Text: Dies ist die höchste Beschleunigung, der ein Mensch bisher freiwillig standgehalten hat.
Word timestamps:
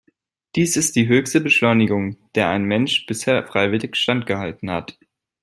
Dies 0.55 0.77
ist 0.77 0.95
die 0.95 1.07
höchste 1.07 1.41
Beschleunigung, 1.41 2.17
der 2.33 2.49
ein 2.49 2.63
Mensch 2.65 3.05
bisher 3.05 3.45
freiwillig 3.45 3.95
standgehalten 3.95 4.71
hat. 4.71 4.97